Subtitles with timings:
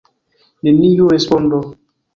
[0.69, 1.65] Neniu respondo!